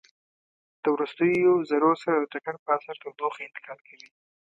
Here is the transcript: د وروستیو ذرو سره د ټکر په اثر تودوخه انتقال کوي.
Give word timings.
د 0.81 0.85
وروستیو 0.95 1.53
ذرو 1.69 1.91
سره 2.03 2.15
د 2.19 2.25
ټکر 2.33 2.55
په 2.63 2.69
اثر 2.77 2.95
تودوخه 3.01 3.39
انتقال 3.47 3.79
کوي. 3.87 4.09